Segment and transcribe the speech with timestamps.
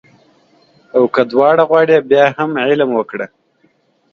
[0.95, 3.27] او که دواړه غواړې بیا هم علم وکړه